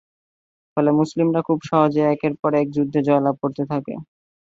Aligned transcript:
ফলে 0.77 0.91
মুসলিমরা 0.99 1.41
খুব 1.47 1.59
সহজেই 1.69 2.09
একের 2.13 2.33
পর 2.41 2.51
এক 2.55 2.67
যুদ্ধে 2.75 2.99
জয়লাভ 3.07 3.35
করতে 3.43 3.63
থাকে। 3.71 3.93